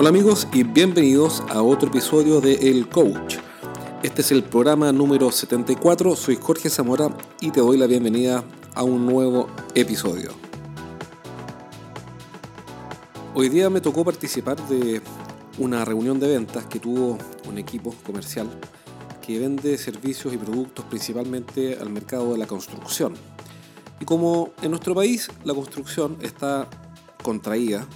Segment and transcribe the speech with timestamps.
[0.00, 3.36] Hola amigos y bienvenidos a otro episodio de El Coach.
[4.02, 8.42] Este es el programa número 74, soy Jorge Zamora y te doy la bienvenida
[8.74, 10.30] a un nuevo episodio.
[13.34, 15.02] Hoy día me tocó participar de
[15.58, 18.48] una reunión de ventas que tuvo un equipo comercial
[19.20, 23.12] que vende servicios y productos principalmente al mercado de la construcción.
[24.00, 26.70] Y como en nuestro país la construcción está
[27.22, 27.86] contraída,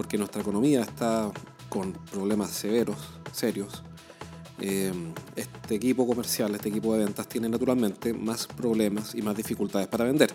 [0.00, 1.30] porque nuestra economía está
[1.68, 2.96] con problemas severos,
[3.32, 3.82] serios,
[4.58, 4.90] eh,
[5.36, 10.06] este equipo comercial, este equipo de ventas tiene naturalmente más problemas y más dificultades para
[10.06, 10.30] vender.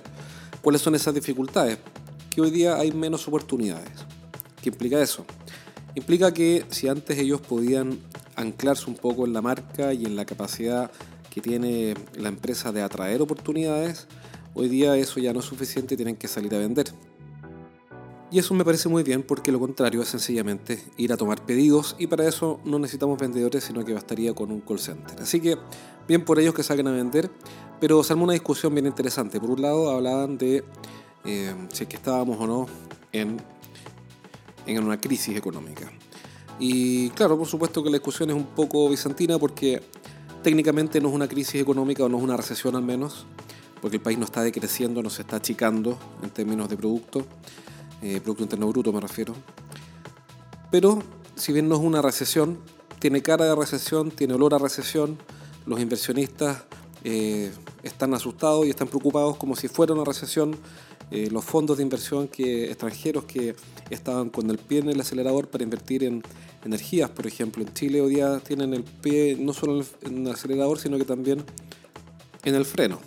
[0.61, 1.79] ¿Cuáles son esas dificultades?
[2.29, 3.89] Que hoy día hay menos oportunidades.
[4.61, 5.25] ¿Qué implica eso?
[5.95, 7.97] Implica que si antes ellos podían
[8.35, 10.91] anclarse un poco en la marca y en la capacidad
[11.31, 14.05] que tiene la empresa de atraer oportunidades,
[14.53, 16.93] hoy día eso ya no es suficiente y tienen que salir a vender.
[18.35, 21.95] Y eso me parece muy bien porque lo contrario es sencillamente ir a tomar pedidos
[21.97, 25.21] y para eso no necesitamos vendedores sino que bastaría con un call center.
[25.21, 25.57] Así que
[26.05, 27.31] bien por ellos que salgan a vender,
[27.79, 29.39] pero se una discusión bien interesante.
[29.39, 30.65] Por un lado hablaban de
[31.23, 32.65] eh, si es que estábamos o no
[33.13, 33.37] en,
[34.65, 35.89] en una crisis económica.
[36.59, 39.81] Y claro, por supuesto que la discusión es un poco bizantina porque
[40.43, 43.27] técnicamente no es una crisis económica o no es una recesión al menos,
[43.79, 47.25] porque el país no está decreciendo, no se está achicando en términos de producto
[48.05, 49.33] eh, Producto Interno Bruto me refiero.
[50.69, 51.01] Pero
[51.35, 52.59] si bien no es una recesión,
[52.99, 55.17] tiene cara de recesión, tiene olor a recesión,
[55.65, 56.65] los inversionistas
[57.03, 60.55] eh, están asustados y están preocupados como si fuera una recesión.
[61.11, 63.55] Eh, los fondos de inversión que, extranjeros que
[63.89, 66.23] estaban con el pie en el acelerador para invertir en
[66.63, 70.79] energías, por ejemplo, en Chile hoy día tienen el pie no solo en el acelerador,
[70.79, 71.43] sino que también
[72.43, 72.99] en el freno.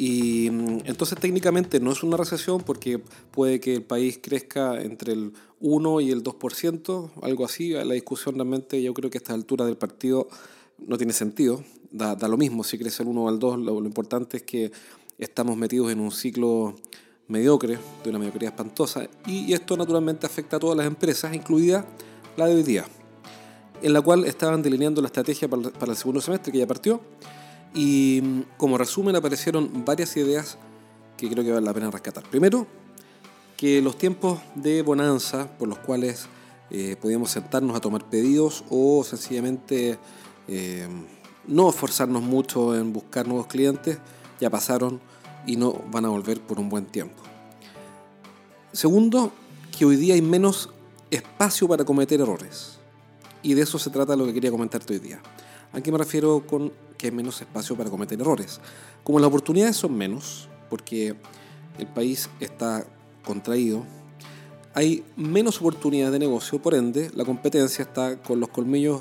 [0.00, 5.12] Y mm, entonces técnicamente no es una recesión porque puede que el país crezca entre
[5.12, 7.72] el 1 y el 2%, algo así.
[7.72, 10.26] La discusión realmente yo creo que a esta altura del partido
[10.78, 11.62] no tiene sentido.
[11.90, 13.58] Da, da lo mismo si crece el 1 o el 2.
[13.58, 14.72] Lo, lo, importante es que
[15.18, 16.76] estamos metidos en un ciclo
[17.28, 19.06] mediocre, de una mediocridad espantosa.
[19.26, 21.84] Y, esto naturalmente afecta a todas las empresas, incluida
[22.38, 22.86] la de hoy día,
[23.82, 27.02] en la cual estaban delineando la estrategia para, para el segundo semestre que ya partió
[27.74, 30.58] y mm, como resumen aparecieron varias ideas
[31.16, 32.24] que creo que vale la pena rescatar.
[32.24, 32.66] Primero,
[33.56, 36.26] que los tiempos de bonanza por los cuales
[36.70, 39.98] eh, podíamos sentarnos a tomar pedidos o sencillamente
[40.48, 40.88] eh,
[41.46, 43.98] no esforzarnos mucho en buscar nuevos clientes
[44.40, 45.00] ya pasaron
[45.46, 47.22] y no van a volver por un buen tiempo.
[48.72, 49.32] Segundo,
[49.76, 50.70] que hoy día hay menos
[51.10, 52.78] espacio para cometer errores.
[53.42, 55.20] Y de eso se trata lo que quería comentarte hoy día.
[55.72, 58.60] ¿A qué me refiero con que hay menos espacio para cometer errores?
[59.02, 61.16] Como las oportunidades son menos, porque
[61.78, 62.84] el país está
[63.24, 63.84] contraído,
[64.74, 69.00] hay menos oportunidades de negocio, por ende la competencia está con los colmillos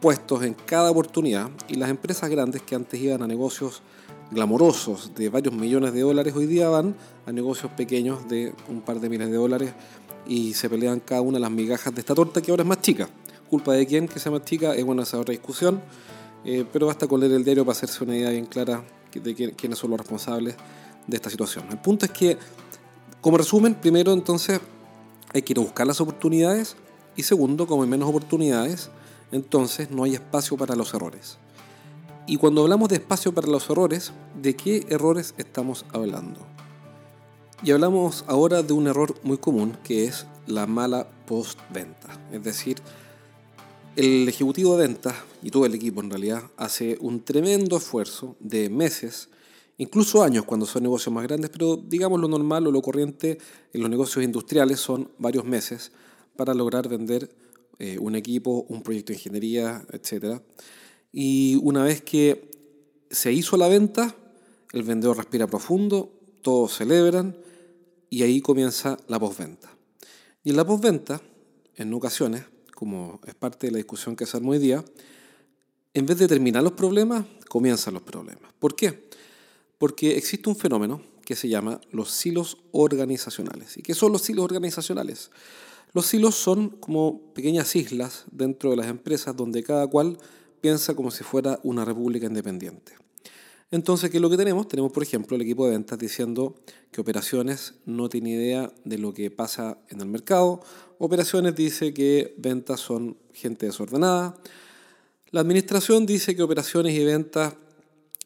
[0.00, 3.82] puestos en cada oportunidad y las empresas grandes que antes iban a negocios
[4.30, 6.94] glamorosos de varios millones de dólares hoy día van
[7.26, 9.72] a negocios pequeños de un par de miles de dólares
[10.26, 13.08] y se pelean cada una las migajas de esta torta que ahora es más chica.
[13.50, 15.80] Culpa de quién que sea más chica, es buena esa otra discusión,
[16.44, 19.78] eh, pero basta con leer el diario para hacerse una idea bien clara de quiénes
[19.78, 20.56] son los responsables
[21.06, 21.66] de esta situación.
[21.70, 22.36] El punto es que,
[23.20, 24.60] como resumen, primero entonces
[25.32, 26.76] hay que ir a buscar las oportunidades
[27.16, 28.90] y segundo, como hay menos oportunidades,
[29.32, 31.38] entonces no hay espacio para los errores.
[32.26, 36.40] Y cuando hablamos de espacio para los errores, ¿de qué errores estamos hablando?
[37.62, 42.78] Y hablamos ahora de un error muy común que es la mala postventa, es decir,
[43.96, 48.68] el ejecutivo de ventas y todo el equipo en realidad hace un tremendo esfuerzo de
[48.68, 49.28] meses,
[49.78, 53.38] incluso años cuando son negocios más grandes, pero digamos lo normal o lo corriente
[53.72, 55.92] en los negocios industriales son varios meses
[56.36, 57.30] para lograr vender
[57.78, 60.40] eh, un equipo, un proyecto de ingeniería, etc.
[61.12, 62.50] Y una vez que
[63.10, 64.16] se hizo la venta,
[64.72, 66.12] el vendedor respira profundo,
[66.42, 67.36] todos celebran
[68.10, 69.70] y ahí comienza la postventa.
[70.42, 71.20] Y en la postventa,
[71.76, 74.84] en ocasiones, como es parte de la discusión que se armó hoy día,
[75.94, 78.52] en vez de terminar los problemas, comienzan los problemas.
[78.58, 79.08] ¿Por qué?
[79.78, 83.76] Porque existe un fenómeno que se llama los silos organizacionales.
[83.76, 85.30] ¿Y qué son los silos organizacionales?
[85.92, 90.18] Los silos son como pequeñas islas dentro de las empresas donde cada cual
[90.60, 93.03] piensa como si fuera una república independiente.
[93.70, 94.68] Entonces, ¿qué es lo que tenemos?
[94.68, 96.54] Tenemos, por ejemplo, el equipo de ventas diciendo
[96.92, 100.60] que operaciones no tiene idea de lo que pasa en el mercado.
[100.98, 104.36] Operaciones dice que ventas son gente desordenada.
[105.30, 107.54] La administración dice que operaciones y ventas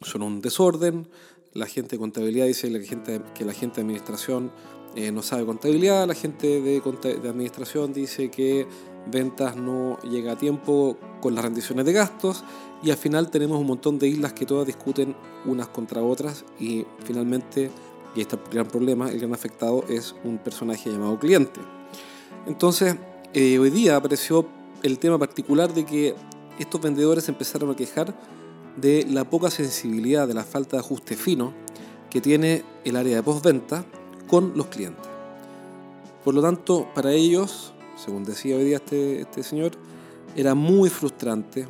[0.02, 1.08] son un desorden.
[1.54, 4.52] La gente de contabilidad dice que la gente, que la gente de administración
[4.94, 6.06] eh, no sabe contabilidad.
[6.06, 8.66] La gente de, de administración dice que
[9.10, 12.44] ventas no llega a tiempo con las rendiciones de gastos
[12.82, 15.14] y al final tenemos un montón de islas que todas discuten
[15.46, 17.70] unas contra otras y finalmente,
[18.14, 21.60] y este es el gran problema, el gran afectado es un personaje llamado cliente.
[22.46, 22.96] Entonces,
[23.34, 24.46] eh, hoy día apareció
[24.82, 26.14] el tema particular de que
[26.58, 28.14] estos vendedores empezaron a quejar
[28.76, 31.52] de la poca sensibilidad, de la falta de ajuste fino
[32.10, 33.84] que tiene el área de postventa
[34.26, 35.04] con los clientes.
[36.24, 39.72] Por lo tanto, para ellos, según decía hoy día este, este señor,
[40.38, 41.66] era muy frustrante,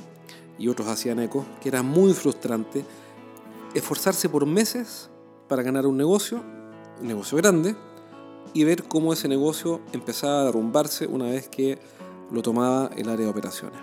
[0.59, 2.85] y otros hacían eco, que era muy frustrante
[3.73, 5.09] esforzarse por meses
[5.49, 6.43] para ganar un negocio,
[7.01, 7.75] un negocio grande,
[8.53, 11.79] y ver cómo ese negocio empezaba a derrumbarse una vez que
[12.31, 13.81] lo tomaba el área de operaciones.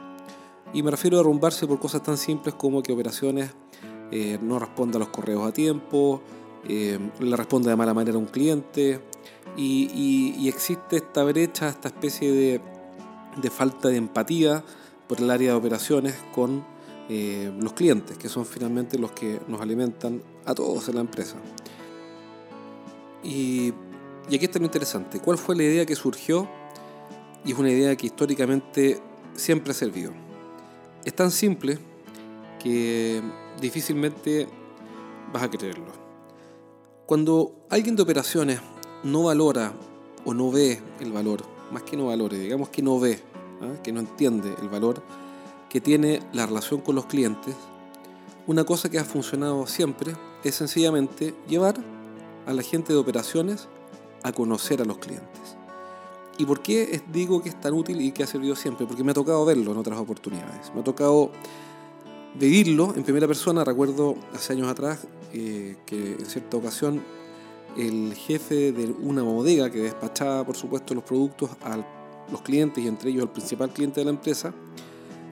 [0.72, 3.50] Y me refiero a derrumbarse por cosas tan simples como que operaciones
[4.12, 6.22] eh, no responda a los correos a tiempo,
[6.68, 9.02] eh, le responde de mala manera a un cliente,
[9.58, 12.75] y, existe esta brecha, esta especie de,
[13.42, 14.64] de, falta de empatía
[15.08, 16.66] por el área de operaciones con
[17.10, 21.36] eh, los clientes, que son finalmente los que nos alimentan a todos en la empresa.
[23.24, 23.74] Y,
[24.30, 26.48] y aquí está lo interesante, ¿cuál fue la idea que surgió?
[27.44, 29.00] Y es una idea que históricamente
[29.36, 30.12] siempre ha servido.
[31.04, 31.78] Es tan simple
[32.60, 33.22] que
[33.62, 34.48] difícilmente
[35.32, 35.94] vas a creerlo.
[37.06, 38.60] Cuando alguien de operaciones
[39.04, 39.74] no valora
[40.26, 43.20] o no ve el valor, más que no valore, digamos que no ve,
[43.62, 43.82] ¿ah?
[43.84, 45.04] que no entiende el valor
[45.76, 47.54] que tiene la relación con los clientes,
[48.48, 51.76] una cosa que ha funcionado siempre es sencillamente llevar
[52.46, 53.68] a la gente de operaciones
[54.24, 55.58] a conocer a los clientes.
[56.38, 58.86] ¿Y por qué digo que es tan útil y que ha servido siempre?
[58.86, 60.74] Porque me ha tocado verlo en otras oportunidades.
[60.74, 61.32] Me ha tocado
[62.36, 63.66] vivirlo en primera persona.
[63.66, 67.04] Recuerdo hace años atrás eh, que en cierta ocasión
[67.78, 71.78] el jefe de una bodega que despachaba, por supuesto, los productos a
[72.32, 74.54] los clientes y entre ellos al principal cliente de la empresa,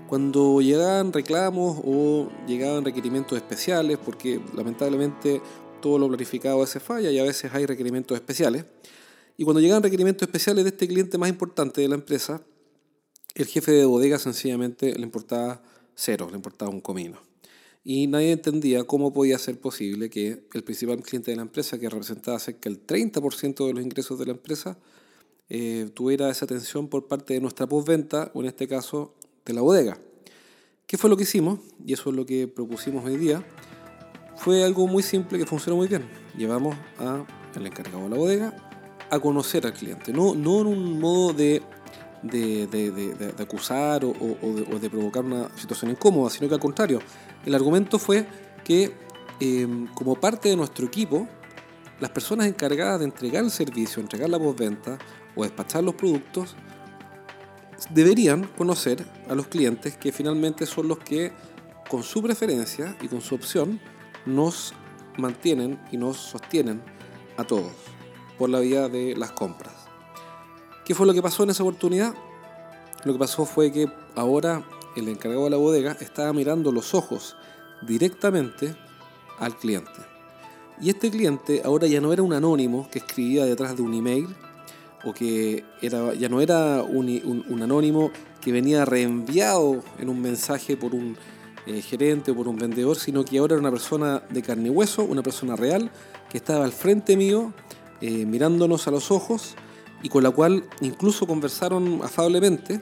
[0.07, 5.41] cuando llegaban reclamos o llegaban requerimientos especiales, porque lamentablemente
[5.81, 8.65] todo lo planificado se falla y a veces hay requerimientos especiales,
[9.37, 12.41] y cuando llegaban requerimientos especiales de este cliente más importante de la empresa,
[13.33, 15.63] el jefe de bodega sencillamente le importaba
[15.95, 17.32] cero, le importaba un comino
[17.83, 21.89] y nadie entendía cómo podía ser posible que el principal cliente de la empresa, que
[21.89, 24.77] representaba cerca del 30% de los ingresos de la empresa,
[25.49, 29.13] eh, tuviera esa atención por parte de nuestra postventa, o en este caso
[29.45, 29.97] de la bodega.
[30.87, 31.59] ¿Qué fue lo que hicimos?
[31.85, 33.45] Y eso es lo que propusimos hoy día.
[34.37, 36.07] Fue algo muy simple que funcionó muy bien.
[36.37, 38.69] Llevamos al encargado de la bodega
[39.09, 41.61] a conocer al cliente, no, no en un modo de
[42.23, 46.99] de, de, de, acusar o, o, de, provocar una situación incómoda, sino que al contrario,
[47.45, 48.25] el argumento fue
[48.63, 48.93] que
[49.39, 51.27] em, como parte de nuestro equipo,
[51.99, 54.97] las personas encargadas de entregar el servicio, entregar la postventa
[55.35, 56.55] o despachar los productos,
[57.89, 61.31] deberían conocer a los clientes que finalmente son los que
[61.89, 63.79] con su preferencia y con su opción
[64.25, 64.73] nos
[65.17, 66.81] mantienen y nos sostienen
[67.37, 67.71] a todos
[68.37, 69.73] por la vía de las compras.
[70.85, 72.13] ¿Qué fue lo que pasó en esa oportunidad?
[73.05, 74.63] Lo que pasó fue que ahora
[74.95, 77.35] el encargado de la bodega estaba mirando los ojos
[77.81, 78.75] directamente
[79.39, 79.91] al cliente.
[80.81, 84.27] Y este cliente ahora ya no era un anónimo que escribía detrás de un email
[85.03, 90.95] o que era, ya no era un, anónimo que venía reenviado en un mensaje por
[90.95, 91.17] un
[91.65, 94.71] eh, gerente o por un vendedor, sino que ahora era una persona de carne y
[94.71, 95.91] hueso, una persona real
[96.29, 97.53] que estaba al frente mío
[98.01, 99.55] eh, mirándonos a los ojos
[100.01, 102.81] y con la cual incluso conversaron afablemente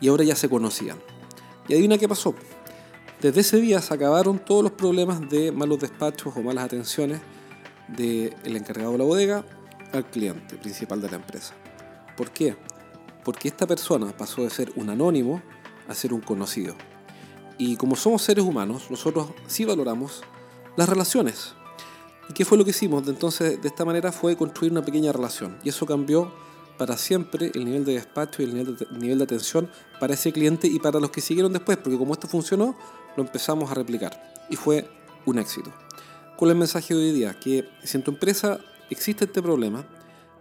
[0.00, 0.98] y ahora ya se conocían.
[1.68, 2.34] Y adivina qué pasó.
[3.20, 7.20] Desde ese día se acabaron todos los problemas de malos despachos o malas atenciones
[7.88, 9.44] del encargado de la bodega
[9.92, 11.54] al cliente principal de la empresa.
[12.16, 12.56] ¿Por qué?
[13.24, 15.42] Porque esta persona pasó de ser un anónimo
[15.88, 16.74] a ser un conocido.
[17.58, 20.22] Y como somos seres humanos, nosotros sí valoramos
[20.76, 21.54] las relaciones.
[22.28, 23.06] ¿Y qué fue lo que hicimos?
[23.08, 25.58] Entonces, de esta manera fue construir una pequeña relación.
[25.64, 26.32] Y eso cambió
[26.78, 29.68] para siempre el nivel de despacho y el nivel de, atención
[30.00, 32.76] para ese cliente y para los que siguieron después, porque como esto funcionó,
[33.16, 34.88] lo empezamos a replicar y fue
[35.26, 35.72] un éxito.
[36.36, 37.38] Con el mensaje de hoy día?
[37.38, 39.86] Que si en tu empresa existe este problema,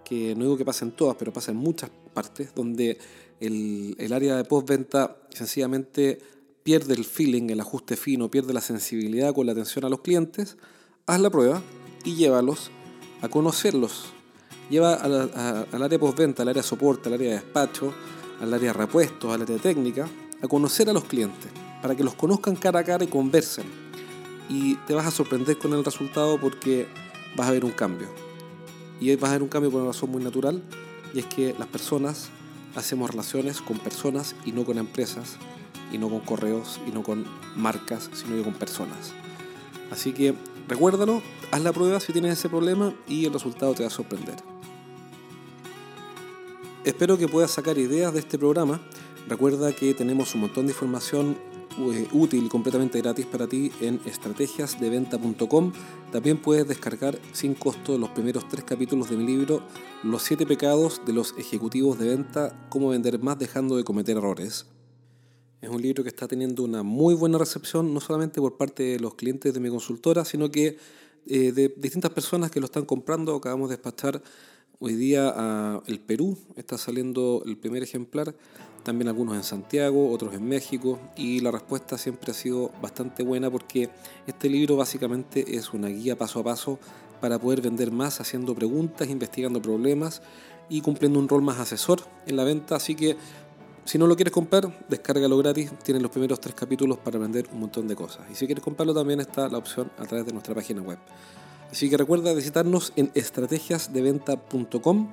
[0.06, 3.00] que no digo que pase en todas, pero pasa en muchas partes, donde
[3.39, 6.20] el, el área de postventa sencillamente
[6.62, 10.58] pierde el feeling, el ajuste fino, pierde la sensibilidad con la atención a los clientes,
[11.08, 11.62] haz la prueba
[12.03, 12.70] y llévalos
[13.22, 14.13] a conocerlos
[14.69, 17.93] lleva al área postventa, al área soporte, al área de despacho,
[18.41, 20.07] al área de repuestos, al área de técnica,
[20.41, 23.65] a conocer a los clientes, para que los conozcan cara a cara y conversen.
[24.50, 26.88] Y te vas a sorprender con el resultado porque
[27.36, 28.07] vas a ver un cambio.
[29.00, 30.63] Y vas a ver un cambio por una razón muy natural,
[31.13, 32.29] y es que las personas
[32.75, 35.38] hacemos relaciones con personas y no con empresas,
[35.91, 39.13] y no con correos, y no con marcas, sino con personas.
[39.89, 40.36] Así que
[40.67, 41.21] recuérdalo,
[41.51, 44.36] haz la prueba si tienes ese problema y el resultado te va a sorprender.
[46.88, 48.79] Espero que puedas sacar ideas de este programa.
[49.27, 51.38] Recuerda que tenemos un montón de información
[51.79, 55.74] eh, útil completamente gratis para ti en estrategiasdeventa.com.
[56.13, 59.63] También puedes descargar sin costo los primeros tres capítulos de mi libro
[60.01, 64.67] Los siete pecados de los ejecutivos de venta, cómo vender más dejando de cometer errores.
[65.60, 69.00] Es un libro que está teniendo una muy buena recepción, no solamente por parte de
[69.01, 70.77] los clientes de mi consultora, sino que
[71.25, 73.36] eh, de distintas personas que lo están comprando.
[73.36, 74.22] Acabamos de despachar
[74.79, 78.36] hoy día a el Perú, está saliendo el primer ejemplar,
[78.84, 83.50] también algunos en Santiago, otros en México, y la respuesta siempre ha sido bastante buena
[83.50, 83.89] porque
[84.27, 86.79] este libro básicamente es una guía paso a paso
[87.19, 90.22] para poder vender más haciendo preguntas, investigando problemas
[90.69, 93.17] y cumpliendo un rol más asesor en la venta, así que
[93.86, 95.72] si no lo quieres comprar, descárgalo gratis.
[95.81, 98.29] Tienes los primeros tres capítulos para vender un montón de cosas.
[98.29, 100.98] Y si quieres comprarlo, también está la opción a través de nuestra página web.
[101.71, 105.09] Así que recuerda visitarnos en estrategiasdeventa.com.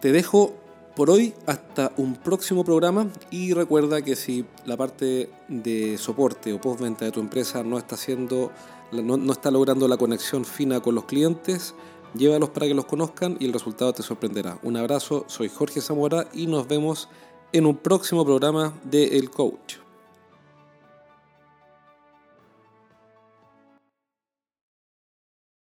[0.00, 0.54] Te dejo
[0.94, 6.60] por hoy hasta un próximo programa y recuerda que si la parte de soporte o
[6.60, 8.50] postventa de tu empresa no está haciendo,
[8.92, 11.74] no, no está logrando la conexión fina con los clientes,
[12.14, 14.58] llévalos para que los conozcan y el resultado te sorprenderá.
[14.62, 17.08] Un abrazo, soy Jorge Zamora y nos vemos
[17.52, 19.76] en un próximo programa de El Coach.